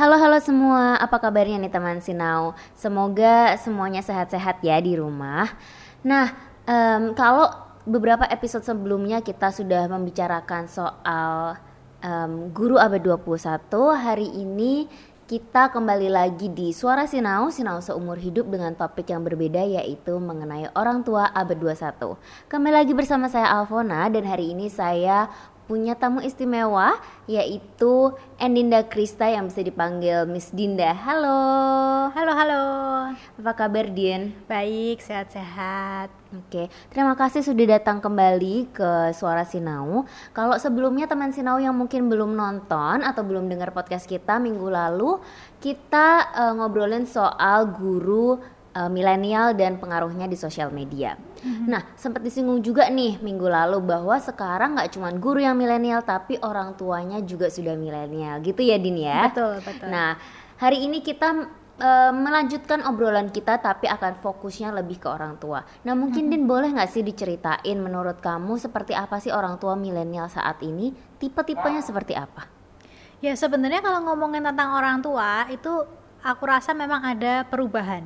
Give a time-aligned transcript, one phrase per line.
[0.00, 2.56] Halo halo semua, apa kabarnya nih teman Sinau?
[2.72, 5.44] Semoga semuanya sehat-sehat ya di rumah.
[6.00, 6.32] Nah,
[6.64, 7.52] em, kalau
[7.84, 11.60] beberapa episode sebelumnya kita sudah membicarakan soal
[12.00, 14.88] em, guru abad 21, hari ini
[15.28, 20.72] kita kembali lagi di Suara Sinau, Sinau seumur hidup dengan topik yang berbeda yaitu mengenai
[20.80, 22.16] orang tua abad 21.
[22.48, 25.28] Kembali lagi bersama saya Alfona dan hari ini saya
[25.70, 26.98] punya tamu istimewa
[27.30, 28.10] yaitu
[28.42, 30.90] Endinda Krista yang bisa dipanggil Miss Dinda.
[30.90, 31.38] Halo.
[32.10, 32.64] Halo, halo.
[33.38, 34.34] Apa kabar Din?
[34.50, 36.10] Baik, sehat-sehat.
[36.34, 40.10] Oke, terima kasih sudah datang kembali ke Suara Sinau.
[40.34, 45.22] Kalau sebelumnya teman Sinau yang mungkin belum nonton atau belum dengar podcast kita minggu lalu,
[45.62, 48.42] kita eh, ngobrolin soal guru
[48.74, 51.18] eh, milenial dan pengaruhnya di sosial media.
[51.40, 56.36] Nah, sempat disinggung juga nih minggu lalu bahwa sekarang nggak cuma guru yang milenial tapi
[56.44, 59.32] orang tuanya juga sudah milenial, gitu ya Din ya?
[59.32, 59.88] Betul, betul.
[59.88, 60.20] Nah,
[60.60, 61.48] hari ini kita
[61.80, 65.64] eh, melanjutkan obrolan kita tapi akan fokusnya lebih ke orang tua.
[65.88, 70.28] Nah, mungkin Din boleh nggak sih diceritain menurut kamu seperti apa sih orang tua milenial
[70.28, 70.92] saat ini?
[71.16, 72.44] Tipe-tipenya seperti apa?
[73.20, 75.84] Ya, sebenarnya kalau ngomongin tentang orang tua itu
[76.20, 78.04] aku rasa memang ada perubahan.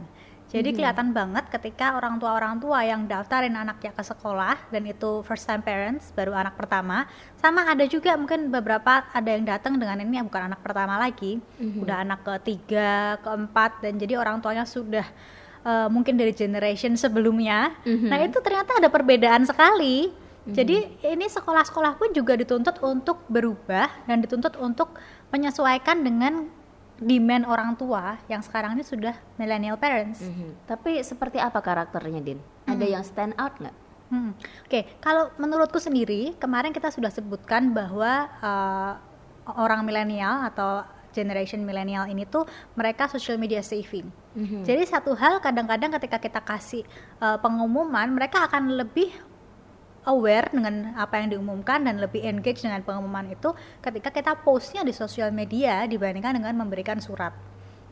[0.53, 5.51] Jadi kelihatan banget ketika orang tua-orang tua yang daftarin anaknya ke sekolah dan itu first
[5.51, 7.11] time parents, baru anak pertama,
[7.43, 12.07] sama ada juga mungkin beberapa ada yang datang dengan ini bukan anak pertama lagi, udah
[12.07, 15.03] anak ketiga, keempat dan jadi orang tuanya sudah
[15.67, 17.75] eh, mungkin dari generation sebelumnya.
[17.83, 20.15] Nah, itu ternyata ada perbedaan sekali.
[20.45, 24.93] Jadi ini sekolah-sekolah pun juga dituntut untuk berubah dan dituntut untuk
[25.33, 26.53] menyesuaikan dengan
[26.99, 30.23] demand orang tua yang sekarang ini sudah millennial parents.
[30.69, 32.39] Tapi seperti apa karakternya Din?
[32.65, 33.77] Ada yang stand out nggak?
[34.13, 34.31] Hmm.
[34.69, 38.93] Oke, kalau menurutku sendiri kemarin kita sudah sebutkan bahwa uh,
[39.59, 42.43] orang milenial atau generation milenial ini tuh
[42.75, 44.11] mereka social media saving.
[44.67, 46.83] Jadi satu hal kadang-kadang ketika kita kasih
[47.23, 49.15] uh, pengumuman mereka akan lebih
[50.05, 54.93] aware dengan apa yang diumumkan dan lebih engage dengan pengumuman itu ketika kita postnya di
[54.93, 57.33] sosial media dibandingkan dengan memberikan surat.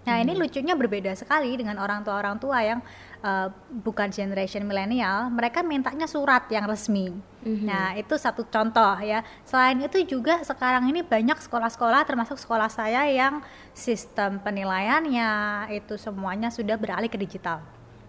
[0.03, 2.83] Nah ini lucunya berbeda sekali dengan orang tua orang tua yang
[3.23, 7.15] uh, bukan generation milenial, mereka mintanya surat yang resmi.
[7.63, 9.23] Nah itu satu contoh ya.
[9.47, 15.31] Selain itu juga sekarang ini banyak sekolah-sekolah termasuk sekolah saya yang sistem penilaiannya
[15.71, 17.63] itu semuanya sudah beralih ke digital.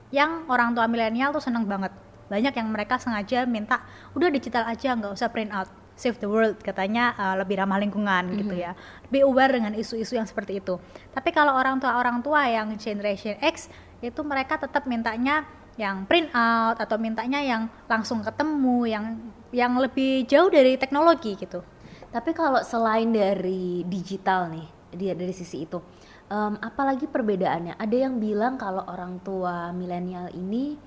[0.10, 1.94] Yang orang tua milenial tuh seneng banget.
[2.32, 5.70] Banyak yang mereka sengaja minta udah digital aja nggak usah print out.
[5.94, 8.74] Save the world katanya uh, lebih ramah lingkungan gitu ya.
[9.10, 10.82] Lebih aware dengan isu-isu yang seperti itu.
[11.14, 13.70] Tapi kalau orang tua orang tua yang generation X
[14.02, 19.06] itu mereka tetap mintanya yang print out atau mintanya yang langsung ketemu yang
[19.54, 21.62] yang lebih jauh dari teknologi gitu.
[22.14, 25.82] Tapi kalau selain dari digital nih, dia dari sisi itu,
[26.30, 27.74] em, apalagi perbedaannya?
[27.74, 30.78] Ada yang bilang kalau orang tua milenial ini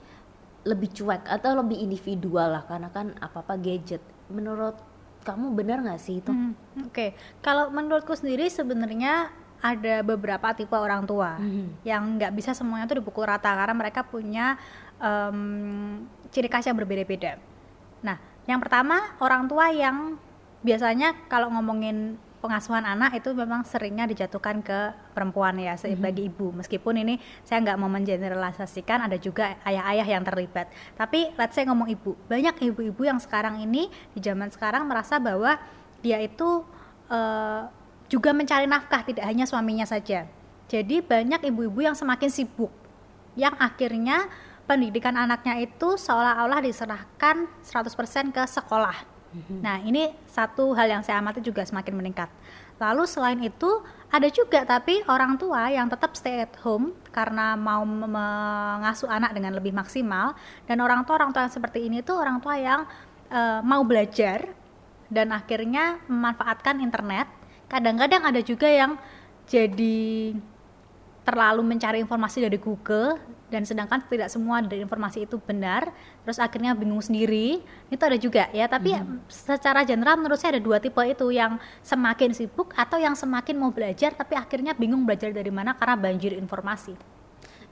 [0.66, 4.02] lebih cuek atau lebih individual lah, karena kan apa apa gadget.
[4.26, 4.74] Menurut
[5.22, 6.30] kamu benar nggak sih itu?
[6.34, 6.54] Hmm,
[6.86, 9.30] Oke, kalau menurutku sendiri sebenarnya
[9.62, 11.86] ada beberapa tipe orang tua Mhm.
[11.86, 14.58] yang nggak bisa semuanya tuh dipukul rata karena mereka punya
[14.96, 17.36] em, ciri khas yang berbeda-beda.
[18.00, 20.16] Nah, yang pertama orang tua yang
[20.60, 26.54] biasanya kalau ngomongin pengasuhan anak itu memang seringnya dijatuhkan ke perempuan ya sebagai ibu.
[26.54, 30.70] Meskipun ini saya nggak mau mengeneralisasikan ada juga ayah-ayah yang terlibat.
[30.94, 35.58] Tapi let's say ngomong ibu banyak ibu-ibu yang sekarang ini di zaman sekarang merasa bahwa
[35.98, 36.62] dia itu
[37.10, 37.62] eh,
[38.06, 40.30] juga mencari nafkah tidak hanya suaminya saja.
[40.70, 42.70] Jadi banyak ibu-ibu yang semakin sibuk
[43.34, 44.30] yang akhirnya
[44.70, 49.15] pendidikan anaknya itu seolah-olah diserahkan 100% ke sekolah
[49.60, 52.30] Nah, ini satu hal yang saya amati juga semakin meningkat.
[52.76, 53.68] Lalu selain itu
[54.12, 59.32] ada juga tapi orang tua yang tetap stay at home karena mau me- mengasuh anak
[59.32, 60.36] dengan lebih maksimal
[60.68, 62.84] dan orang tua orang tua yang seperti ini tuh orang tua yang
[63.32, 64.52] eh, mau belajar
[65.08, 67.26] dan akhirnya memanfaatkan internet.
[67.66, 68.94] Kadang-kadang ada juga yang
[69.46, 70.34] jadi
[71.26, 73.18] terlalu mencari informasi dari Google
[73.50, 75.90] dan sedangkan tidak semua dari informasi itu benar
[76.22, 77.66] terus akhirnya bingung sendiri.
[77.90, 78.70] Itu ada juga ya.
[78.70, 78.94] Tapi
[79.26, 83.74] secara general menurut saya ada dua tipe itu yang semakin sibuk atau yang semakin mau
[83.74, 86.94] belajar tapi akhirnya bingung belajar dari mana karena banjir informasi.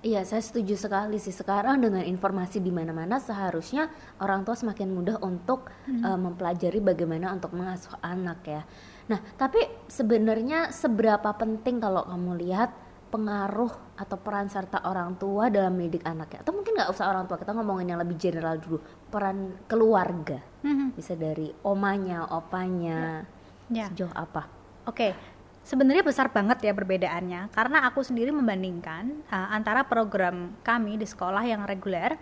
[0.04, 1.32] Iya, saya setuju sekali sih.
[1.32, 3.88] Sekarang dengan informasi di mana-mana seharusnya
[4.20, 8.62] orang tua semakin mudah untuk eh, mempelajari bagaimana untuk mengasuh anak ya.
[9.08, 12.83] Nah, tapi sebenarnya seberapa penting kalau kamu lihat
[13.14, 16.42] pengaruh atau peran serta orang tua dalam mendidik anaknya?
[16.42, 20.42] Atau mungkin nggak usah orang tua, kita ngomongin yang lebih general dulu, peran keluarga.
[20.66, 20.98] Mhm.
[20.98, 23.22] Bisa dari omanya, opanya,
[23.70, 23.86] Ya.
[23.86, 24.50] sejauh apa?
[24.90, 25.14] Oke,
[25.62, 31.40] sebenarnya besar banget ya perbedaannya karena aku sendiri membandingkan uh, antara program kami di sekolah
[31.46, 32.20] yang reguler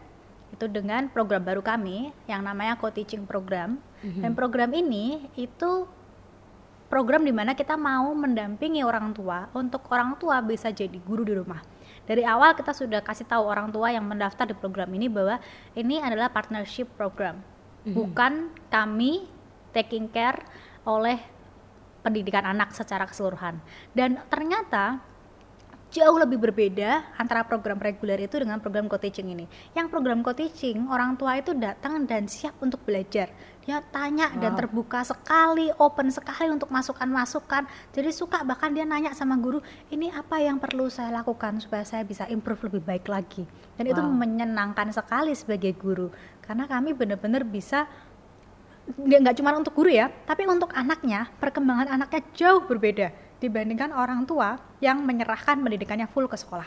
[0.55, 4.23] itu dengan program baru kami yang namanya co-teaching program mm-hmm.
[4.23, 5.91] dan program ini itu
[6.93, 11.33] program di mana kita mau mendampingi orang tua untuk orang tua bisa jadi guru di
[11.33, 11.65] rumah
[12.05, 15.41] dari awal kita sudah kasih tahu orang tua yang mendaftar di program ini bahwa
[15.73, 17.97] ini adalah partnership program mm-hmm.
[17.97, 19.25] bukan kami
[19.73, 20.45] taking care
[20.85, 21.17] oleh
[22.03, 23.63] pendidikan anak secara keseluruhan.
[23.95, 24.99] Dan ternyata
[25.93, 29.47] jauh lebih berbeda antara program reguler itu dengan program co-teaching ini.
[29.73, 33.31] Yang program co-teaching, orang tua itu datang dan siap untuk belajar.
[33.63, 34.41] Dia tanya wow.
[34.43, 37.63] dan terbuka sekali, open sekali untuk masukan-masukan.
[37.95, 39.63] Jadi suka bahkan dia nanya sama guru,
[39.95, 43.47] ini apa yang perlu saya lakukan supaya saya bisa improve lebih baik lagi.
[43.79, 43.93] Dan wow.
[43.95, 46.11] itu menyenangkan sekali sebagai guru.
[46.43, 47.87] Karena kami benar-benar bisa
[48.99, 54.59] nggak cuma untuk guru ya, tapi untuk anaknya perkembangan anaknya jauh berbeda dibandingkan orang tua
[54.83, 56.67] yang menyerahkan pendidikannya full ke sekolah.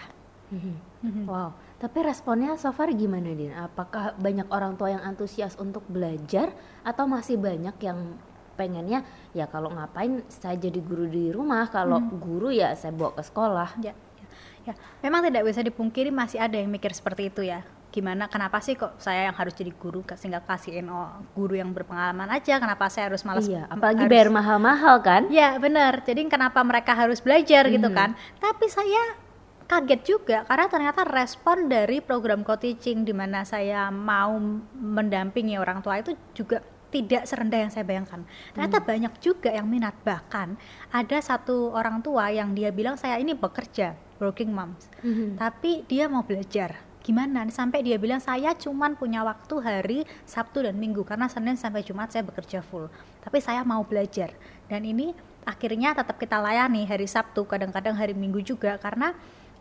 [0.51, 1.27] Mm-hmm.
[1.27, 1.51] Wow,
[1.86, 3.54] tapi responnya so far gimana Din?
[3.54, 6.50] Apakah banyak orang tua yang antusias untuk belajar
[6.82, 8.18] atau masih banyak yang
[8.58, 9.06] pengennya
[9.38, 12.18] ya kalau ngapain saya jadi guru di rumah, kalau hmm.
[12.18, 13.70] guru ya saya bawa ke sekolah.
[13.86, 14.26] Ya, ya,
[14.66, 14.74] ya,
[15.06, 17.62] memang tidak bisa dipungkiri masih ada yang mikir seperti itu ya
[17.96, 22.28] gimana kenapa sih kok saya yang harus jadi guru sehingga kasihin oh, guru yang berpengalaman
[22.28, 26.60] aja kenapa saya harus malas iya apalagi harus, bayar mahal-mahal kan ya benar jadi kenapa
[26.68, 27.88] mereka harus belajar gitu hmm.
[27.88, 28.12] gitu kan
[28.44, 29.24] tapi saya
[29.65, 34.38] kaget juga karena ternyata respon dari program co-teaching di mana saya mau
[34.77, 36.62] mendampingi orang tua itu juga
[36.94, 38.23] tidak serendah yang saya bayangkan.
[38.56, 38.88] Ternyata hmm.
[38.88, 40.00] banyak juga yang minat.
[40.00, 40.56] Bahkan
[40.95, 44.88] ada satu orang tua yang dia bilang saya ini bekerja, working moms.
[45.03, 45.35] Hmm.
[45.35, 50.81] Tapi dia mau belajar gimana sampai dia bilang saya cuman punya waktu hari Sabtu dan
[50.81, 52.89] Minggu karena Senin sampai Jumat saya bekerja full
[53.21, 54.33] tapi saya mau belajar
[54.65, 55.13] dan ini
[55.45, 59.13] akhirnya tetap kita layani hari Sabtu kadang-kadang hari Minggu juga karena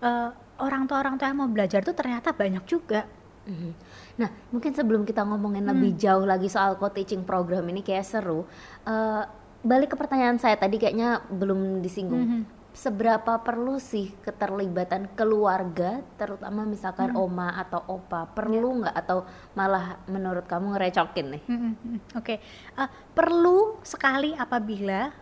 [0.02, 0.30] uh,
[0.62, 3.04] orang tua orang tua yang mau belajar itu ternyata banyak juga
[3.46, 3.72] mm-hmm.
[4.14, 5.74] Nah, mungkin sebelum kita ngomongin hmm.
[5.74, 8.46] lebih jauh lagi soal co-teaching program ini kayak seru,
[8.86, 9.22] uh,
[9.58, 12.22] balik ke pertanyaan saya tadi kayaknya belum disinggung.
[12.22, 17.22] Mm -hmm seberapa perlu sih keterlibatan keluarga terutama misalkan hmm.
[17.22, 18.78] oma atau opa perlu ya.
[18.82, 19.04] nggak yeah.
[19.06, 19.18] atau
[19.54, 21.42] malah menurut kamu ngerecokin nih?
[21.46, 21.72] Hmm.
[22.18, 22.38] Oke, okay.
[22.74, 25.14] uh, perlu sekali apabila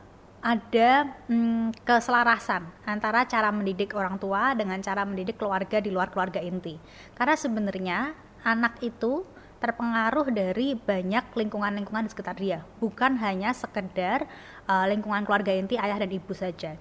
[0.43, 6.43] ada hmm, keselarasan antara cara mendidik orang tua dengan cara mendidik keluarga di luar keluarga
[6.43, 6.77] inti.
[7.15, 7.99] Karena sebenarnya
[8.43, 9.23] anak itu
[9.62, 14.27] terpengaruh dari banyak lingkungan-lingkungan di sekitar dia, bukan hanya sekedar
[14.67, 16.75] uh, lingkungan keluarga inti ayah dan ibu saja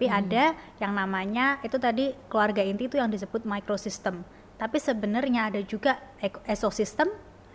[0.00, 0.20] tapi hmm.
[0.24, 0.44] ada
[0.80, 4.24] yang namanya itu tadi keluarga inti itu yang disebut microsystem
[4.56, 6.00] tapi sebenarnya ada juga
[6.48, 7.04] ekosistem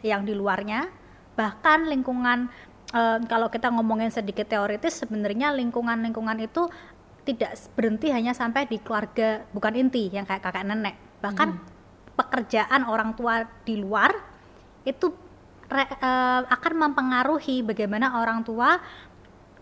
[0.05, 0.85] yang di luarnya
[1.33, 2.53] bahkan lingkungan
[2.95, 6.71] e, kalau kita ngomongin sedikit teoritis sebenarnya lingkungan-lingkungan itu
[7.27, 12.15] tidak berhenti hanya sampai di keluarga bukan inti yang kayak kakak nenek bahkan hmm.
[12.15, 14.15] pekerjaan orang tua di luar
[14.87, 15.11] itu
[15.67, 16.11] re, e,
[16.47, 18.79] akan mempengaruhi bagaimana orang tua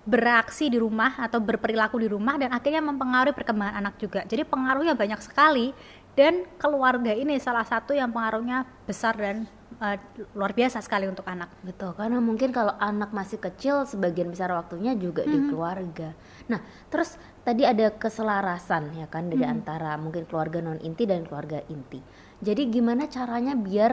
[0.03, 4.27] beraksi di rumah atau berperilaku di rumah dan akhirnya mempengaruhi perkembangan anak juga.
[4.27, 5.71] Jadi pengaruhnya banyak sekali
[6.13, 9.47] dan keluarga ini salah satu yang pengaruhnya besar dan
[9.83, 9.97] uh,
[10.33, 11.51] luar biasa sekali untuk anak.
[11.59, 15.31] Betul, karena mungkin kalau anak masih kecil sebagian besar waktunya juga hmm.
[15.31, 16.09] di keluarga.
[16.47, 19.54] Nah, terus tadi ada keselarasan ya kan dari hmm.
[19.59, 21.99] antara mungkin keluarga non inti dan keluarga inti.
[22.40, 23.92] Jadi gimana caranya biar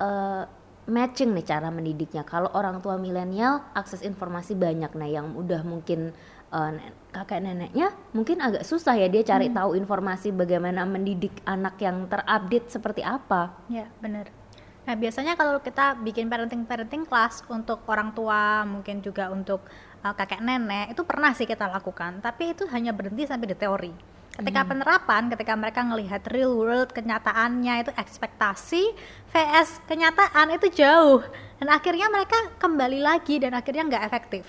[0.00, 0.44] uh,
[0.92, 2.28] matching nih cara mendidiknya.
[2.28, 6.12] Kalau orang tua milenial akses informasi banyak nah yang udah mungkin
[6.52, 6.72] uh,
[7.12, 9.56] kakek neneknya mungkin agak susah ya dia cari hmm.
[9.56, 13.56] tahu informasi bagaimana mendidik anak yang terupdate seperti apa.
[13.72, 14.41] Ya, benar.
[14.82, 19.62] Nah, biasanya kalau kita bikin parenting-parenting class untuk orang tua, mungkin juga untuk
[20.02, 23.92] uh, kakek nenek, itu pernah sih kita lakukan, tapi itu hanya berhenti sampai di teori.
[24.32, 24.70] Ketika hmm.
[24.72, 28.82] penerapan ketika mereka melihat real world kenyataannya itu ekspektasi
[29.28, 31.20] vs kenyataan itu jauh.
[31.60, 34.44] Dan akhirnya mereka kembali lagi dan akhirnya nggak efektif.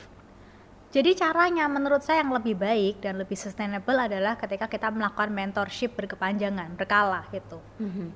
[0.93, 5.99] Jadi caranya menurut saya yang lebih baik dan lebih sustainable adalah ketika kita melakukan mentorship
[5.99, 7.59] berkepanjangan berkala gitu.
[7.81, 8.15] Hmm.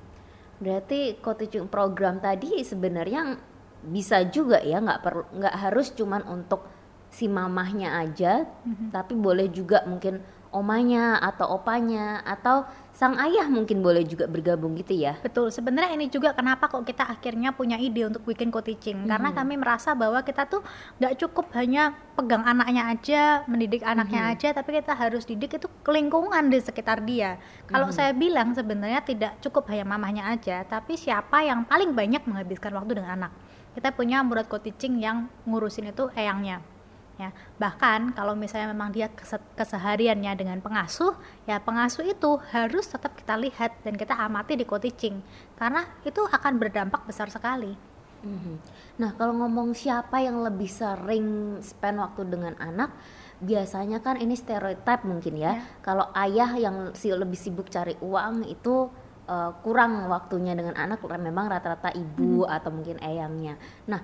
[0.57, 3.37] Berarti coaching program tadi sebenarnya
[3.85, 6.65] bisa juga ya nggak perlu nggak harus cuman untuk
[7.07, 8.91] si mamahnya aja hmm.
[8.91, 10.19] tapi boleh juga mungkin
[10.51, 12.65] omanya atau opanya atau
[12.97, 15.21] sang ayah mungkin boleh juga bergabung gitu ya.
[15.21, 15.53] Betul.
[15.53, 19.09] Sebenarnya ini juga kenapa kok kita akhirnya punya ide untuk bikin co-teaching hmm.
[19.13, 20.65] karena kami merasa bahwa kita tuh
[20.97, 24.31] nggak cukup hanya pegang anaknya aja, mendidik anaknya hmm.
[24.33, 27.37] aja, tapi kita harus didik itu lingkungan di sekitar dia.
[27.69, 27.95] Kalau hmm.
[27.95, 32.97] saya bilang sebenarnya tidak cukup hanya mamahnya aja, tapi siapa yang paling banyak menghabiskan waktu
[32.97, 33.31] dengan anak.
[33.77, 36.76] Kita punya murid co-teaching yang ngurusin itu eyangnya
[37.17, 39.09] ya bahkan kalau misalnya memang dia
[39.57, 41.17] kesehariannya dengan pengasuh
[41.49, 45.25] ya pengasuh itu harus tetap kita lihat dan kita amati di co-teaching
[45.57, 47.73] karena itu akan berdampak besar sekali
[48.21, 48.55] mm-hmm.
[49.01, 52.93] nah kalau ngomong siapa yang lebih sering spend waktu dengan anak
[53.41, 55.81] biasanya kan ini stereotip mungkin ya, ya.
[55.81, 58.89] kalau ayah yang si lebih sibuk cari uang itu
[59.25, 62.55] uh, kurang waktunya dengan anak memang rata-rata ibu hmm.
[62.57, 63.57] atau mungkin eyangnya
[63.89, 64.01] nah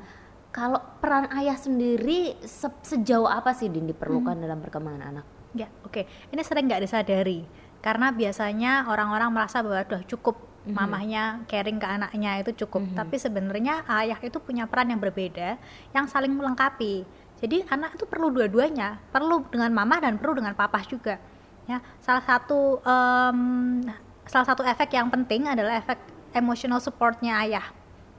[0.53, 4.43] kalau peran ayah sendiri se sejauh apa sih Din diperlukan hmm.
[4.45, 5.25] dalam perkembangan anak?
[5.57, 6.05] Ya, oke.
[6.05, 6.05] Okay.
[6.29, 7.41] Ini sering nggak disadari
[7.83, 10.71] karena biasanya orang-orang merasa bahwa udah cukup mm-hmm.
[10.71, 12.87] mamahnya caring ke anaknya itu cukup.
[12.87, 12.99] Mm-hmm.
[13.03, 15.59] Tapi sebenarnya ayah itu punya peran yang berbeda
[15.91, 17.03] yang saling melengkapi.
[17.43, 21.19] Jadi anak itu perlu dua-duanya, perlu dengan mama dan perlu dengan papa juga.
[21.67, 23.83] Ya, salah satu um,
[24.23, 25.99] salah satu efek yang penting adalah efek
[26.31, 27.67] emotional supportnya ayah.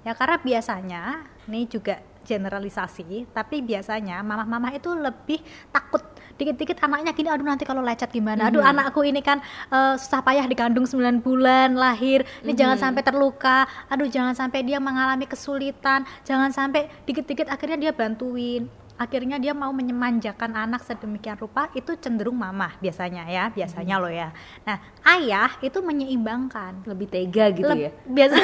[0.05, 1.03] Ya karena biasanya
[1.49, 6.03] ini juga generalisasi tapi biasanya mama-mama itu lebih takut.
[6.35, 8.51] Dikit-dikit anaknya gini aduh nanti kalau lecet gimana?
[8.51, 8.81] Aduh mm -hmm.
[8.83, 9.39] anakku ini kan
[9.71, 12.27] uh, susah payah dikandung 9 bulan lahir.
[12.27, 12.59] Ini mm -hmm.
[12.59, 13.71] jangan sampai terluka.
[13.87, 16.03] Aduh jangan sampai dia mengalami kesulitan.
[16.27, 22.39] Jangan sampai dikit-dikit akhirnya dia bantuin akhirnya dia mau menyemanjakan anak sedemikian rupa itu cenderung
[22.39, 24.03] mamah biasanya ya biasanya hmm.
[24.07, 24.29] loh ya.
[24.63, 24.77] Nah
[25.19, 26.87] ayah itu menyeimbangkan.
[26.87, 27.91] Lebih tega gitu Leb ya?
[28.07, 28.37] biasa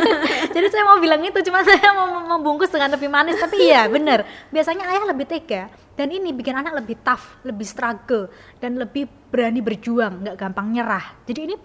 [0.54, 4.22] jadi saya mau bilang itu cuma saya mau membungkus dengan lebih manis tapi iya bener.
[4.54, 5.66] Biasanya ayah lebih tega
[5.98, 8.30] dan ini bikin anak lebih tough lebih struggle
[8.62, 11.18] dan lebih berani berjuang nggak gampang nyerah.
[11.26, 11.56] Jadi ini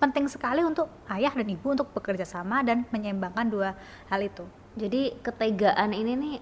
[0.00, 3.74] penting sekali untuk ayah dan ibu untuk bekerja sama dan menyeimbangkan dua
[4.08, 4.46] hal itu.
[4.78, 6.36] Jadi ketegaan ini nih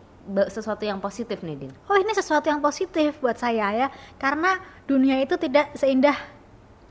[0.53, 1.73] sesuatu yang positif nih Din.
[1.89, 3.89] Oh ini sesuatu yang positif buat saya ya
[4.21, 6.17] karena dunia itu tidak seindah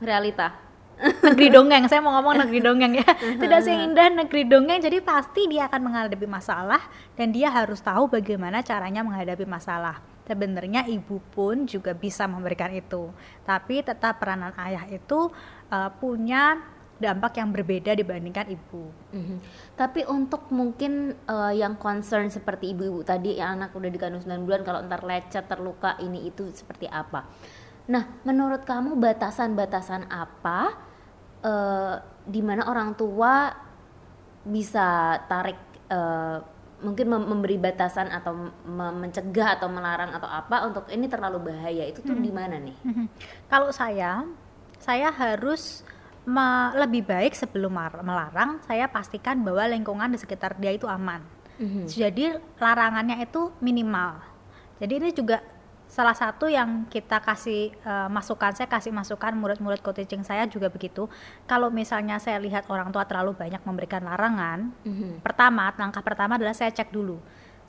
[0.02, 0.54] realita.
[1.26, 3.06] Negeri dongeng saya mau ngomong negeri dongeng ya.
[3.42, 6.82] Tidak seindah negeri dongeng jadi pasti dia akan menghadapi masalah
[7.14, 10.02] dan dia harus tahu bagaimana caranya menghadapi masalah.
[10.26, 13.14] Sebenarnya ibu pun juga bisa memberikan itu
[13.46, 15.30] tapi tetap peranan ayah itu
[15.70, 16.58] uh, punya
[16.98, 18.90] dampak yang berbeda dibandingkan ibu.
[19.14, 19.38] Mm-hmm.
[19.78, 24.60] Tapi untuk mungkin uh, yang concern seperti ibu-ibu tadi yang anak udah dikandung 9 bulan
[24.66, 27.22] kalau ntar lecet terluka ini itu seperti apa?
[27.88, 30.74] Nah, menurut kamu batasan-batasan apa
[31.46, 31.94] uh,
[32.26, 33.54] di mana orang tua
[34.42, 35.56] bisa tarik
[35.88, 36.42] uh,
[36.78, 42.14] mungkin memberi batasan atau mencegah atau melarang atau apa untuk ini terlalu bahaya itu tuh
[42.14, 42.26] mm-hmm.
[42.26, 42.76] di mana nih?
[42.82, 43.06] Mm-hmm.
[43.46, 44.26] Kalau saya,
[44.82, 45.86] saya harus
[46.28, 47.72] me, lebih baik sebelum
[48.04, 51.24] melarang saya pastikan bahwa lingkungan di sekitar dia itu aman
[51.56, 51.84] mm-hmm.
[51.88, 54.20] jadi larangannya itu minimal
[54.76, 55.40] jadi ini juga
[55.88, 61.08] salah satu yang kita kasih uh, masukan saya kasih masukan murid-murid coaching saya juga begitu
[61.48, 65.24] kalau misalnya saya lihat orang tua terlalu banyak memberikan larangan mm-hmm.
[65.24, 67.16] pertama langkah pertama adalah saya cek dulu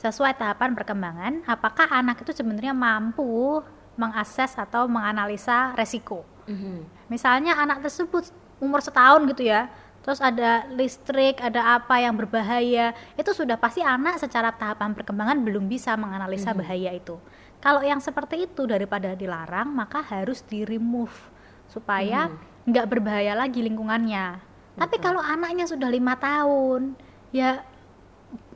[0.04, 3.64] sesuai tahapan perkembangan apakah anak itu sebenarnya mampu
[3.96, 7.08] mengakses atau menganalisa resiko mm-hmm.
[7.08, 9.72] misalnya anak tersebut umur setahun gitu ya
[10.10, 15.68] terus ada listrik, ada apa yang berbahaya, itu sudah pasti anak secara tahapan perkembangan belum
[15.68, 16.60] bisa menganalisa hmm.
[16.64, 17.20] bahaya itu.
[17.60, 21.14] Kalau yang seperti itu daripada dilarang, maka harus di remove
[21.68, 22.72] supaya hmm.
[22.72, 22.94] nggak hmm.
[22.96, 24.40] berbahaya lagi lingkungannya.
[24.40, 24.80] Betul.
[24.80, 26.96] Tapi kalau anaknya sudah lima tahun,
[27.36, 27.62] ya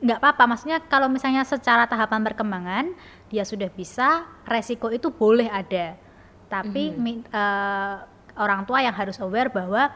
[0.00, 0.56] nggak apa-apa.
[0.56, 2.84] Maksudnya kalau misalnya secara tahapan perkembangan
[3.28, 6.00] dia sudah bisa, resiko itu boleh ada.
[6.48, 7.28] Tapi hmm.
[7.28, 9.90] uh, orang tua yang harus aware bahwa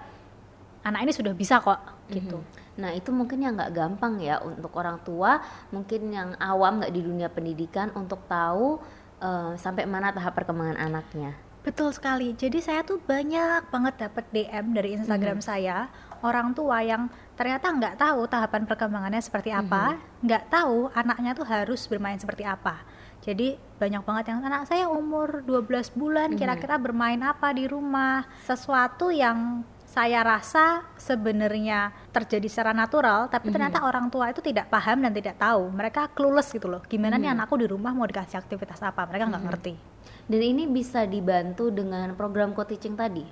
[0.86, 2.38] anak ini sudah bisa kok gitu.
[2.38, 2.78] Mm-hmm.
[2.78, 5.42] Nah itu mungkin yang nggak gampang ya untuk orang tua,
[5.74, 8.78] mungkin yang awam nggak di dunia pendidikan untuk tahu
[9.18, 11.34] uh, sampai mana tahap perkembangan anaknya.
[11.66, 12.32] Betul sekali.
[12.38, 15.50] Jadi saya tuh banyak banget dapat DM dari Instagram mm-hmm.
[15.50, 15.90] saya
[16.22, 20.24] orang tua yang ternyata nggak tahu tahapan perkembangannya seperti apa, mm-hmm.
[20.24, 20.56] nggak mm-hmm.
[20.62, 22.97] tahu anaknya tuh harus bermain seperti apa
[23.28, 26.38] jadi banyak banget yang anak saya umur 12 bulan mhm.
[26.40, 33.52] kira-kira bermain apa di rumah sesuatu yang saya rasa sebenarnya terjadi secara natural tapi mm
[33.52, 33.54] -hmm.
[33.56, 37.20] ternyata orang tua itu tidak paham dan tidak tahu mereka clueless gitu loh gimana mm
[37.20, 37.24] -hmm.
[37.24, 37.36] nih mhm.
[37.40, 39.48] anakku di rumah mau dikasih aktivitas apa mereka nggak mm -hmm.
[39.48, 39.74] ngerti
[40.28, 43.24] dan ini bisa dibantu dengan program co-teaching tadi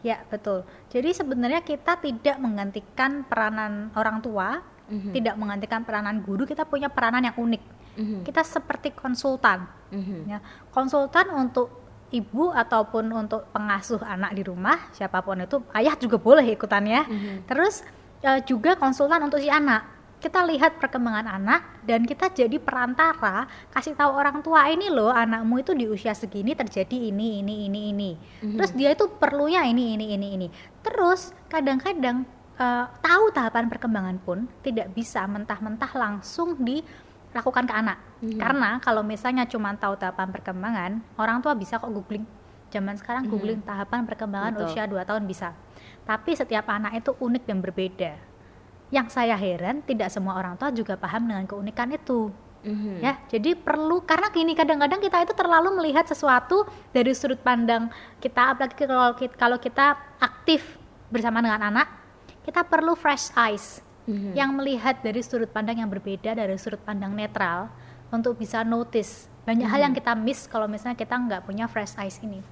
[0.00, 5.12] ya betul jadi sebenarnya kita tidak menggantikan peranan orang tua mm -hmm.
[5.12, 9.64] tidak menggantikan peranan guru kita punya peranan yang unik hmm Kita seperti konsultan,
[9.94, 10.20] mm-hmm.
[10.28, 10.38] ya
[10.74, 11.78] konsultan untuk
[12.08, 17.02] ibu ataupun untuk pengasuh anak di rumah siapa pun itu ayah juga boleh ikutannya.
[17.04, 17.36] Mm-hmm.
[17.48, 17.84] Terus
[18.24, 19.96] uh, juga konsultan untuk si anak.
[20.18, 25.62] Kita lihat perkembangan anak dan kita jadi perantara kasih tahu orang tua ini loh anakmu
[25.62, 28.10] itu di usia segini terjadi ini ini ini ini.
[28.18, 28.56] Mm-hmm.
[28.58, 30.48] Terus dia itu perlunya ini ini ini ini.
[30.82, 32.26] Terus kadang-kadang
[32.58, 36.82] uh, tahu tahapan perkembangan pun tidak bisa mentah-mentah langsung di
[37.38, 37.98] lakukan ke anak.
[38.20, 38.38] Mhm.
[38.38, 42.26] Karena kalau misalnya cuma tahu tahapan perkembangan, orang tua bisa kok googling.
[42.68, 43.30] Zaman sekarang Mhm.
[43.30, 44.66] googling tahapan perkembangan Betul.
[44.68, 45.54] usia 2 tahun bisa.
[46.04, 48.12] Tapi setiap anak itu unik dan berbeda.
[48.90, 52.32] Yang saya heran tidak semua orang tua juga paham dengan keunikan itu.
[52.58, 52.98] Mhm.
[53.00, 57.86] Ya, jadi perlu karena gini kadang-kadang kita itu terlalu melihat sesuatu dari sudut pandang
[58.18, 60.74] kita apalagi kalau kita, kalau kita aktif
[61.06, 61.86] bersama dengan anak,
[62.42, 64.32] kita perlu fresh eyes Mhm.
[64.32, 67.68] yang melihat dari sudut pandang yang berbeda dari sudut pandang netral
[68.08, 72.20] untuk bisa notice banyak hal yang kita miss kalau misalnya kita nggak punya fresh eyes
[72.20, 72.44] ini.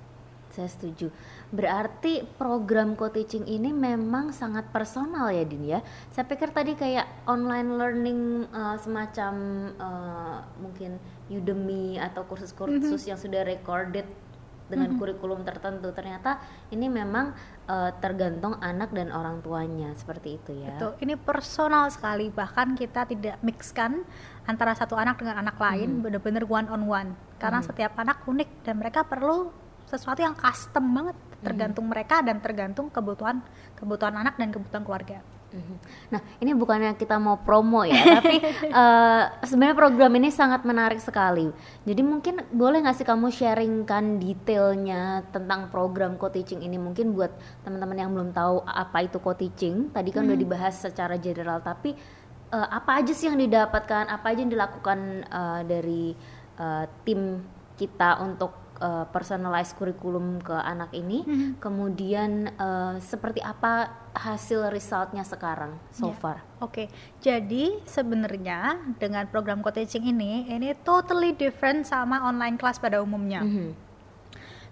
[0.48, 1.12] Saya setuju.
[1.52, 5.84] Berarti program co-teaching ini memang sangat personal ya Din ya.
[6.08, 9.34] Saya pikir tadi kayak online learning uh, semacam
[9.76, 10.96] uh, mungkin
[11.28, 14.08] Udemy atau kursus-kursus yang sudah recorded
[14.66, 15.94] dengan kurikulum tertentu.
[15.94, 16.42] Ternyata
[16.74, 17.32] ini memang
[17.70, 19.94] uh, tergantung anak dan orang tuanya.
[19.94, 20.74] Seperti itu ya.
[20.74, 20.92] Betul.
[21.02, 22.30] Ini personal sekali.
[22.30, 24.02] Bahkan kita tidak mixkan
[24.46, 26.02] antara satu anak dengan anak lain.
[26.02, 27.10] Benar-benar one on one.
[27.38, 29.50] Karena setiap anak unik dan mereka perlu
[29.86, 31.16] sesuatu yang custom banget.
[31.36, 33.44] Tergantung mereka dan tergantung kebutuhan
[33.78, 35.35] kebutuhan anak dan kebutuhan keluarga.
[35.46, 35.76] Mhm.
[36.10, 41.48] Nah, ini bukannya kita mau promo ya, tapi eh, sebenarnya program ini sangat menarik sekali.
[41.86, 46.76] Jadi mungkin boleh nggak sih kamu sharingkan detailnya tentang program co-teaching ini?
[46.76, 47.30] Mungkin buat
[47.62, 51.94] teman-teman yang belum tahu apa itu co-teaching, tadi kan udah dibahas secara general, tapi
[52.50, 54.98] eh, apa aja sih yang didapatkan, apa aja yang dilakukan
[55.30, 56.04] eh, dari
[56.58, 57.38] eh, tim
[57.78, 61.24] kita untuk eh, personalized kurikulum ke anak ini,
[61.58, 66.16] kemudian eh, seperti apa hasil resultnya sekarang so Ya.
[66.16, 66.36] far?
[66.60, 66.88] Oke,
[67.20, 73.44] jadi sebenarnya dengan program co-teaching ini, ini totally different sama online class pada umumnya.
[73.44, 73.76] Mhm.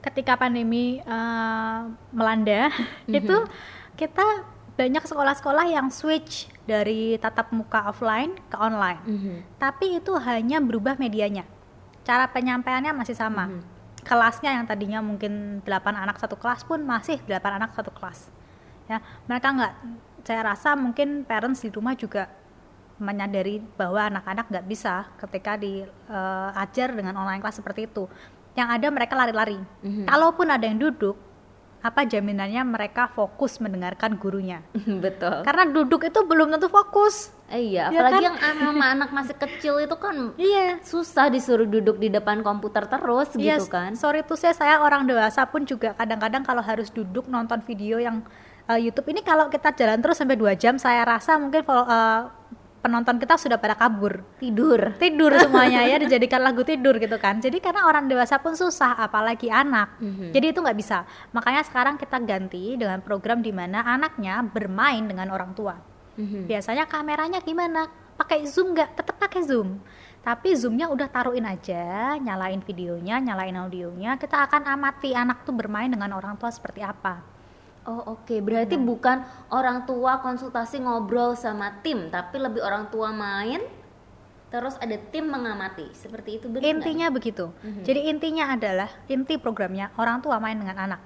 [0.00, 1.80] Ketika pandemi eh,
[2.12, 2.68] melanda,
[3.08, 3.36] itu
[3.96, 4.24] kita
[4.74, 9.00] banyak sekolah-sekolah yang switch dari tatap muka offline ke online.
[9.06, 9.34] Mhm.
[9.56, 11.46] Tapi itu hanya berubah medianya.
[12.02, 13.48] Cara penyampaiannya masih sama.
[14.04, 18.28] Kelasnya yang tadinya mungkin 8 anak satu kelas pun masih 8 anak satu kelas.
[18.84, 19.74] Ya, mereka nggak
[20.24, 22.28] saya rasa mungkin parents di rumah juga
[23.00, 28.06] menyadari bahwa anak-anak nggak bisa ketika diajar dengan online kelas seperti itu.
[28.54, 29.58] Yang ada mereka lari-lari.
[29.82, 30.06] Mhm.
[30.06, 31.18] Kalaupun ada yang duduk,
[31.84, 34.64] apa jaminannya mereka fokus mendengarkan gurunya?
[35.04, 35.44] Betul.
[35.44, 37.28] Karena duduk itu belum tentu fokus.
[37.46, 38.24] Eh, iya, Ya apalagi kan?
[38.24, 40.80] yang anak sama anak masih kecil itu kan Iya.
[40.80, 43.92] susah disuruh duduk di depan komputer terus gitu Yes, kan.
[43.94, 48.24] Sorry tuh saya saya orang dewasa pun juga kadang-kadang kalau harus duduk nonton video yang
[48.64, 52.32] uh, YouTube ini kalau kita jalan terus sampai dua jam saya rasa mungkin follow- uh,
[52.84, 54.20] penonton kita sudah pada kabur.
[54.36, 54.92] Tidur.
[55.00, 57.40] tidur semuanya ya dijadikan lagu tidur gitu kan.
[57.40, 59.96] Jadi karena orang dewasa pun susah apalagi anak.
[60.04, 60.36] Mhm.
[60.36, 61.08] jadi itu nggak bisa.
[61.32, 65.80] Makanya sekarang kita ganti dengan program di mana anaknya bermain dengan orang tua.
[66.14, 66.46] Mhm.
[66.46, 67.90] biasanya kameranya gimana?
[68.14, 69.00] Pakai zoom nggak?
[69.00, 69.82] Tetap pakai zoom.
[70.22, 74.14] Tapi zoomnya udah taruhin aja nyalain videonya nyalain audionya.
[74.20, 77.33] Kita akan amati anak tuh bermain dengan orang tua seperti apa
[77.84, 78.84] Oh oke, berarti Iya.
[78.84, 79.18] bukan
[79.52, 83.60] orang tua konsultasi ngobrol sama tim, tapi lebih orang tua main,
[84.48, 87.82] terus ada tim mengamati, seperti itu benar intinya begitu Mhm.
[87.82, 91.00] jadi intinya adalah inti programnya orang tua main dengan anak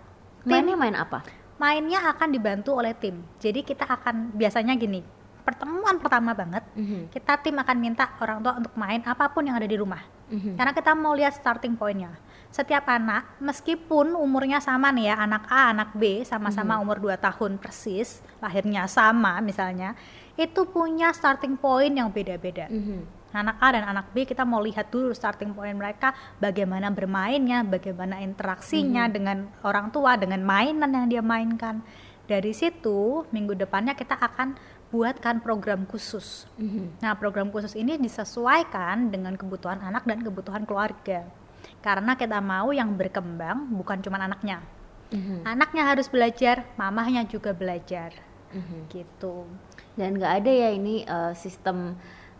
[0.44, 1.24] Tim mainnya main apa?
[1.56, 5.00] mainnya akan dibantu oleh tim jadi kita akan biasanya gini
[5.48, 7.08] pertemuan pertama banget Mhm.
[7.08, 10.60] kita tim akan minta orang tua untuk main apa pun yang ada di rumah Mhm.
[10.60, 12.12] karena kita mau lihat starting pointnya.
[12.48, 17.60] Setiap anak meskipun umurnya sama nih ya anak A anak B sama-sama umur 2 tahun
[17.60, 19.92] persis lahirnya sama misalnya
[20.32, 22.68] itu punya starting point yang beda-beda.
[22.68, 23.20] Mhm.
[23.28, 28.24] anak A dan anak B kita mau lihat dulu starting point mereka bagaimana bermainnya bagaimana
[28.24, 31.84] interaksinya dengan orang tua dengan mainan yang dia mainkan.
[32.24, 34.56] Dari situ minggu depannya kita akan
[34.88, 37.04] buatkan program khusus Mhm.
[37.04, 41.28] Nah, program khusus ini disesuaikan dengan kebutuhan anak dan kebutuhan keluarga.
[41.78, 44.64] Karena kita mau yang berkembang bukan cuma anaknya.
[45.12, 45.44] Mhm.
[45.44, 48.12] Anaknya harus belajar, mamahnya juga belajar.
[48.52, 48.88] Mhm.
[48.88, 49.44] Gitu.
[49.92, 51.92] Dan nggak ada ya ini eh, sistem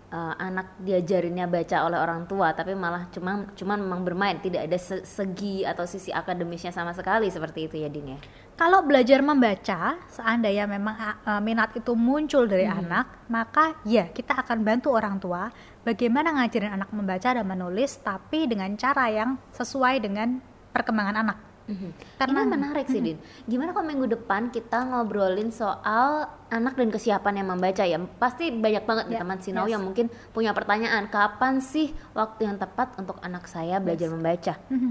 [0.09, 4.79] eh, anak diajarinnya baca oleh orang tua, tapi malah cuma cuma memang bermain, tidak ada
[4.81, 8.19] se- segi atau sisi akademisnya sama sekali seperti itu ya Din ya.
[8.59, 14.67] Kalau belajar membaca, seandainya memang uh, minat itu muncul dari anak, maka ya kita akan
[14.67, 15.47] bantu orang tua
[15.87, 20.43] bagaimana ngajarin anak membaca dan menulis tapi dengan cara yang sesuai dengan
[20.75, 21.39] perkembangan anak.
[21.69, 21.91] Mhm.
[22.19, 23.19] Karena- Ini menarik sih Din.
[23.45, 28.01] Gimana kalau minggu depan kita ngobrolin soal anak dan kesiapan yang membaca ya?
[28.19, 29.77] Pasti banyak banget nih Ya, teman Sinau yes.
[29.77, 34.57] yang mungkin punya pertanyaan, kapan sih waktu yang tepat untuk anak saya belajar membaca?
[34.67, 34.91] Oke,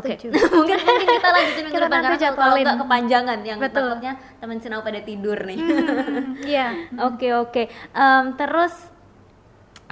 [0.00, 0.26] Setuju.
[0.56, 3.84] mungkin mungkin kita lanjutin minggu depan karena kalau- nggak kepanjangan yang Betul.
[3.92, 5.58] takutnya teman Sinau pada tidur nih.
[6.52, 6.68] Iya.
[7.04, 7.62] Oke oke.
[8.40, 8.92] Terus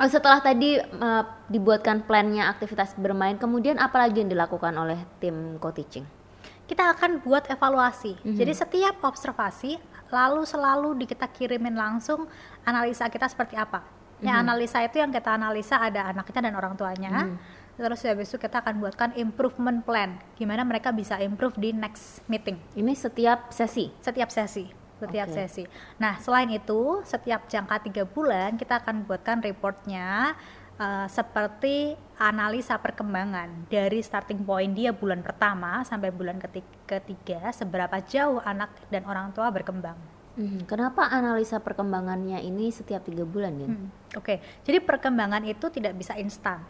[0.01, 5.61] Oh, setelah tadi uh, dibuatkan plannya aktivitas bermain, kemudian apa lagi yang dilakukan oleh tim
[5.61, 6.09] co-teaching?
[6.65, 8.17] Kita akan buat evaluasi.
[8.17, 8.37] Mm -hmm.
[8.41, 9.77] Jadi setiap observasi
[10.09, 12.25] lalu selalu di kita kirimin langsung
[12.65, 13.85] analisa kita seperti apa.
[14.25, 14.43] Ya, mm -hmm.
[14.49, 17.13] analisa itu yang kita analisa ada anak kita dan orang tuanya.
[17.13, 17.60] Mm -hmm.
[17.81, 20.21] Terus habis itu kita akan buatkan improvement plan.
[20.37, 22.61] Gimana mereka bisa improve di next meeting.
[22.77, 23.89] Ini setiap sesi?
[24.05, 25.49] Setiap sesi setiap okay.
[25.49, 25.65] sesi.
[25.97, 30.37] Nah, selain itu, setiap jangka tiga bulan kita akan buatkan reportnya
[30.77, 36.37] uh, seperti analisa perkembangan dari starting point dia bulan pertama sampai bulan
[36.85, 39.97] ketiga, seberapa jauh anak dan orang tua berkembang.
[40.37, 43.69] Hmm, kenapa analisa perkembangannya ini setiap tiga bulan ya?
[43.73, 43.89] Hmm,
[44.21, 44.39] Oke, okay.
[44.69, 46.61] jadi perkembangan itu tidak bisa instan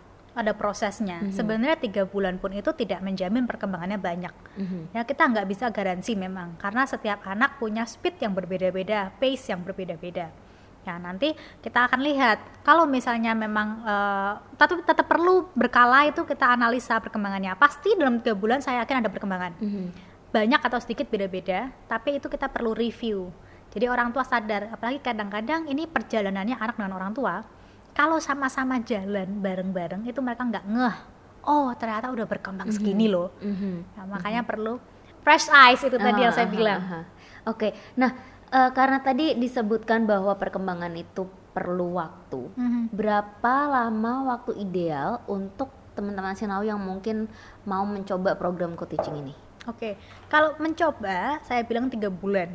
[0.40, 1.20] ada prosesnya.
[1.20, 1.37] Mm -hmm.
[1.37, 4.35] Sebenarnya tiga bulan pun itu tidak menjamin perkembangannya banyak.
[4.57, 4.83] Mm -hmm.
[4.96, 9.61] Ya kita nggak bisa garansi memang karena setiap anak punya speed yang berbeda-beda, pace yang
[9.61, 10.33] berbeda-beda.
[10.81, 16.57] Ya nanti kita akan lihat kalau misalnya memang uh, tapi tetap perlu berkala itu kita
[16.57, 17.53] analisa perkembangannya.
[17.61, 19.53] Pasti dalam tiga bulan saya yakin ada perkembangan.
[19.61, 19.87] Mm -hmm.
[20.31, 23.29] Banyak atau sedikit beda-beda, tapi itu kita perlu review.
[23.70, 27.60] Jadi orang tua sadar, apalagi kadang-kadang ini perjalanannya anak dengan orang tua
[27.94, 30.96] kalau sama-sama jalan bareng-bareng itu mereka nggak ngeh
[31.44, 32.85] oh ternyata udah berkembang mm -hmm.
[32.85, 33.74] segini loh mm -hmm.
[33.96, 34.50] nah, makanya mm -hmm.
[34.50, 34.74] perlu
[35.20, 37.05] fresh eyes itu tadi uh, yang saya uh, bilang uh, uh.
[37.50, 37.70] oke okay.
[37.96, 38.11] nah
[38.53, 42.85] uh, karena tadi disebutkan bahwa perkembangan itu perlu waktu mm -hmm.
[42.94, 47.26] berapa lama waktu ideal untuk teman-teman sinau yang mungkin
[47.66, 49.35] mau mencoba program co-teaching ini
[49.66, 49.92] oke okay.
[50.31, 52.55] kalau mencoba saya bilang tiga bulan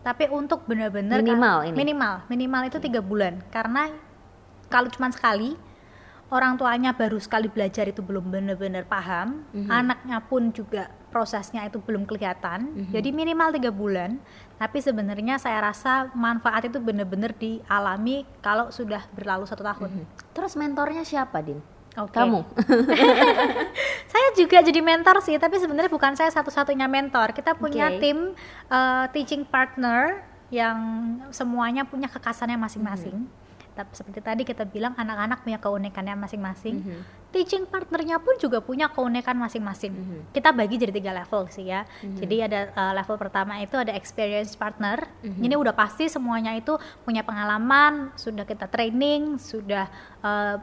[0.00, 3.92] tapi untuk benar-benar minimal ini minimal minimal itu tiga bulan karena
[4.70, 5.58] kalau cuma sekali
[6.30, 9.66] orang tuanya baru sekali belajar itu belum benar-benar paham, mm-hmm.
[9.68, 12.70] anaknya pun juga prosesnya itu belum kelihatan.
[12.70, 12.92] Mm-hmm.
[12.94, 14.22] Jadi minimal tiga bulan.
[14.54, 19.90] Tapi sebenarnya saya rasa manfaat itu benar-benar dialami kalau sudah berlalu satu tahun.
[19.90, 20.30] Mm-hmm.
[20.30, 21.58] Terus mentornya siapa, Din?
[21.90, 22.22] Okay.
[22.22, 22.46] Kamu?
[24.14, 27.34] saya juga jadi mentor sih, tapi sebenarnya bukan saya satu-satunya mentor.
[27.34, 27.98] Kita punya okay.
[27.98, 28.18] tim
[28.70, 30.22] uh, teaching partner
[30.54, 30.78] yang
[31.34, 33.26] semuanya punya kekasannya masing-masing.
[33.26, 33.40] Mm-hmm
[33.72, 36.76] tapi seperti tadi kita bilang anak-anak punya keunikannya masing-masing.
[36.82, 37.02] Mm -hmm.
[37.30, 39.94] Teaching partnernya pun juga punya keunikan masing-masing.
[39.94, 40.20] Mm -hmm.
[40.34, 41.86] Kita bagi jadi tiga level sih ya.
[41.86, 42.18] Mm -hmm.
[42.20, 45.06] Jadi ada uh, level pertama itu ada experience partner.
[45.22, 45.46] Mm -hmm.
[45.46, 46.74] Ini udah pasti semuanya itu
[47.06, 49.86] punya pengalaman, sudah kita training, sudah
[50.26, 50.58] uh,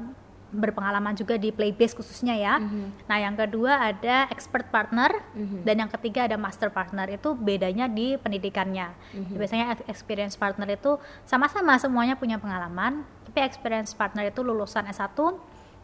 [0.58, 2.58] berpengalaman juga di playbase khususnya ya.
[2.58, 3.06] Mm-hmm.
[3.06, 5.62] Nah, yang kedua ada expert partner mm-hmm.
[5.62, 7.06] dan yang ketiga ada master partner.
[7.14, 8.90] Itu bedanya di pendidikannya.
[9.14, 9.36] Mm-hmm.
[9.38, 10.98] Biasanya experience partner itu
[11.30, 15.14] sama-sama semuanya punya pengalaman, tapi experience partner itu lulusan S1.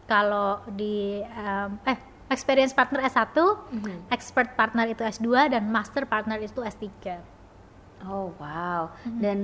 [0.03, 1.95] Kalau di um, eh
[2.33, 3.97] experience partner S1, mm-hmm.
[4.09, 7.21] expert partner itu S2 dan master partner itu S3.
[8.09, 8.89] Oh, wow.
[9.05, 9.21] Mm-hmm.
[9.21, 9.38] Dan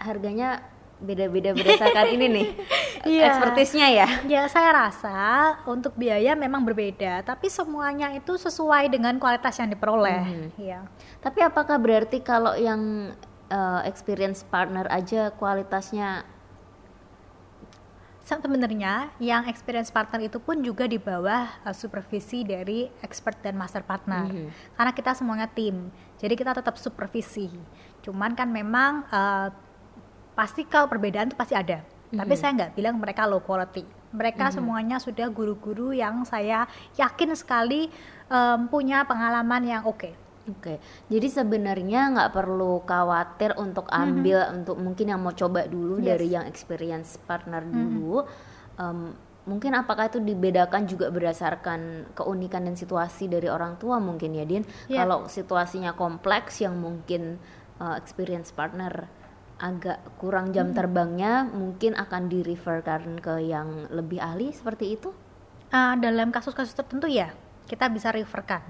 [0.00, 0.64] harganya
[0.98, 2.46] beda-beda berdasarkan ini nih
[3.06, 3.30] yeah.
[3.30, 4.08] ekspertisnya ya.
[4.26, 5.18] Ya saya rasa
[5.64, 10.22] untuk biaya memang berbeda, tapi semuanya itu sesuai dengan kualitas yang diperoleh.
[10.22, 10.48] Mm -hmm.
[10.58, 10.80] Ya.
[11.22, 13.14] Tapi apakah berarti kalau yang
[13.50, 16.26] uh, experience partner aja kualitasnya
[18.28, 23.80] sebenarnya yang experience partner itu pun juga di bawah uh, supervisi dari expert dan master
[23.80, 24.28] partner.
[24.28, 24.48] Mm -hmm.
[24.76, 25.88] Karena kita semuanya tim,
[26.20, 27.48] jadi kita tetap supervisi.
[28.04, 29.48] Cuman kan memang uh,
[30.38, 32.18] pasti kalau perbedaan itu pasti ada mm-hmm.
[32.22, 33.82] tapi saya nggak bilang mereka low quality
[34.14, 34.56] mereka mm-hmm.
[34.62, 37.90] semuanya sudah guru-guru yang saya yakin sekali
[38.30, 40.14] um, punya pengalaman yang oke okay.
[40.48, 40.78] Oke, okay.
[41.12, 44.00] jadi sebenarnya nggak perlu khawatir untuk mm-hmm.
[44.00, 44.56] ambil mm-hmm.
[44.56, 46.08] untuk mungkin yang mau coba dulu yes.
[46.08, 47.76] dari yang experience partner mm-hmm.
[47.76, 48.24] dulu.
[48.80, 49.12] Um,
[49.44, 54.64] mungkin apakah itu dibedakan juga berdasarkan keunikan dan situasi dari orang tua mungkin ya Din?
[54.88, 55.04] Yeah.
[55.04, 57.36] Kalau situasinya kompleks yang mungkin
[57.76, 59.17] uh, experience partner
[59.58, 60.76] agak kurang jam hmm.
[60.78, 65.10] terbangnya mungkin akan di referkan ke yang lebih ahli seperti itu
[65.74, 67.34] uh, dalam kasus-kasus tertentu ya
[67.66, 68.62] kita bisa referkan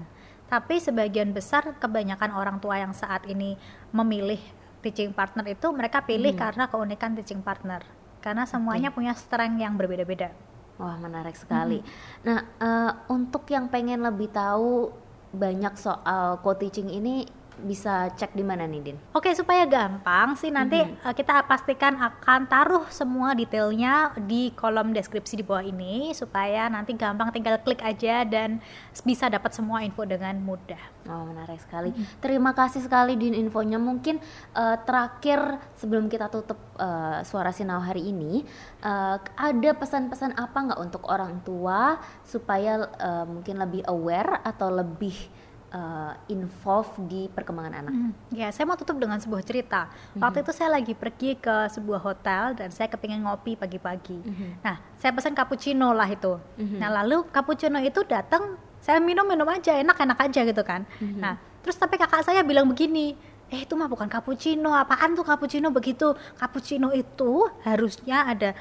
[0.49, 3.53] tapi sebagian besar kebanyakan orang tua yang saat ini
[3.93, 4.41] memilih
[4.81, 6.41] teaching partner itu mereka pilih hmm.
[6.41, 7.85] karena keunikan teaching partner
[8.19, 8.97] karena semuanya okay.
[8.97, 10.33] punya strength yang berbeda-beda
[10.81, 11.89] wah menarik sekali hmm.
[12.25, 14.89] nah uh, untuk yang pengen lebih tahu
[15.29, 17.29] banyak soal co-teaching ini
[17.63, 18.97] bisa cek di mana nih Din?
[19.11, 21.13] Oke supaya gampang sih nanti mm -hmm.
[21.15, 27.29] kita pastikan akan taruh semua detailnya di kolom deskripsi di bawah ini supaya nanti gampang
[27.35, 28.63] tinggal klik aja dan
[29.03, 30.81] bisa dapat semua info dengan mudah.
[31.09, 31.91] Oh menarik sekali.
[31.91, 32.17] Mm -hmm.
[32.23, 33.77] Terima kasih sekali Din infonya.
[33.81, 34.19] Mungkin
[34.55, 38.43] uh, terakhir sebelum kita tutup uh, suara sinau hari ini
[38.83, 45.15] uh, ada pesan-pesan apa nggak untuk orang tua supaya uh, mungkin lebih aware atau lebih
[45.73, 47.93] uh, involve di perkembangan anak.
[47.93, 49.89] Hmm, ya, saya mau tutup dengan sebuah cerita.
[50.17, 54.19] Waktu itu saya lagi pergi ke sebuah hotel dan saya kepingin ngopi pagi-pagi.
[54.61, 56.37] Nah, saya pesan cappuccino lah itu.
[56.77, 60.85] Nah, lalu cappuccino itu datang, saya minum-minum aja, enak-enak aja gitu kan.
[60.99, 63.13] Nah, terus tapi kakak saya bilang begini,
[63.49, 66.13] eh itu mah bukan cappuccino, apaan tuh cappuccino begitu?
[66.37, 68.53] Cappuccino itu harusnya ada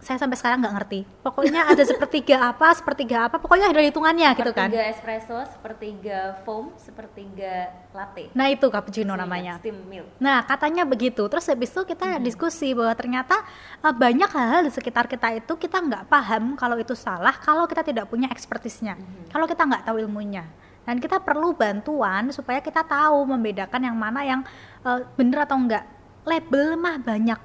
[0.00, 1.00] saya sampai sekarang nggak ngerti.
[1.20, 4.72] Pokoknya ada sepertiga apa, sepertiga apa, pokoknya ada hitungannya gitu kan.
[4.72, 7.54] Sepertiga espresso, sepertiga foam, sepertiga
[7.92, 8.32] latte.
[8.32, 9.60] Nah itu cappuccino namanya.
[9.60, 10.16] Steam milk.
[10.16, 11.28] Nah katanya begitu.
[11.28, 13.44] Terus habis itu kita diskusi bahwa ternyata
[13.84, 17.84] uh, banyak hal di sekitar kita itu kita nggak paham kalau itu salah kalau kita
[17.84, 18.96] tidak punya ekspertisnya.
[19.28, 20.48] Kalau kita nggak tahu ilmunya.
[20.80, 24.40] Dan kita perlu bantuan supaya kita tahu membedakan yang mana yang
[24.80, 25.84] uh, bener atau enggak.
[26.24, 27.40] Label mah banyak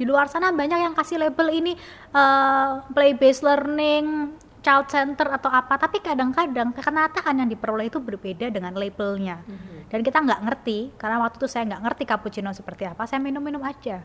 [0.00, 1.76] di luar sana banyak yang kasih label ini
[2.16, 4.32] uh, play based learning
[4.64, 5.76] child center atau apa.
[5.76, 9.44] Tapi kadang-kadang kekenyataan yang diperoleh itu berbeda dengan labelnya.
[9.92, 13.60] Dan kita nggak ngerti karena waktu itu saya nggak ngerti cappuccino seperti apa saya minum-minum
[13.60, 14.00] aja.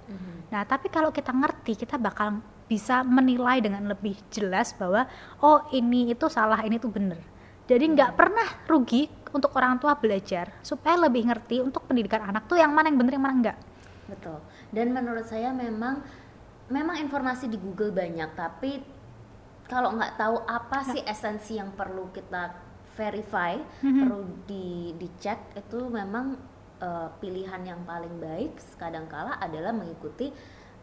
[0.51, 5.07] Nah tapi kalau kita ngerti kita bakal bisa menilai dengan lebih jelas bahwa
[5.39, 7.23] oh ini itu salah ini tuh bener.
[7.71, 12.59] Jadi nggak pernah rugi untuk orang tua belajar supaya lebih ngerti untuk pendidikan anak tuh
[12.59, 13.57] yang mana yang bener yang mana enggak
[14.05, 14.39] Betul.
[14.69, 16.01] Dan menurut saya memang
[16.69, 18.81] memang informasi di Google banyak, tapi
[19.65, 22.53] kalau nggak tahu apa sih esensi yang perlu kita
[22.95, 26.37] verify, perlu di dicek itu memang
[26.79, 30.31] uh, pilihan yang paling baik kadangkala adalah mengikuti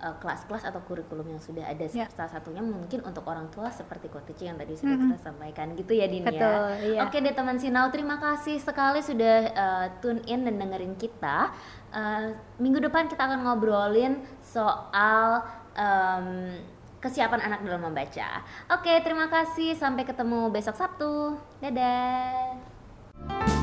[0.02, 1.86] uh, kelas-kelas atau kurikulum yang sudah ada.
[1.88, 2.10] Ya.
[2.10, 6.10] Salah satunya mungkin untuk orang tua seperti co-teaching yang tadi sudah kita sampaikan gitu ya
[6.10, 6.82] Din Betul, ya.
[6.82, 7.00] iya.
[7.06, 11.54] Oke deh teman Sinau, terima kasih sekali sudah uh, tune in dan dengerin kita.
[11.94, 15.46] Uh, minggu depan kita akan ngobrolin soal
[15.78, 16.58] um,
[17.02, 18.46] kesiapan anak dalam membaca.
[18.70, 19.74] Oke, terima kasih.
[19.74, 21.34] Sampai ketemu besok Sabtu.
[21.58, 23.61] Dadah.